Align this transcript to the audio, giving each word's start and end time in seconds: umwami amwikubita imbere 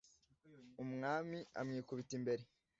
umwami 0.83 1.39
amwikubita 1.61 2.11
imbere 2.19 2.43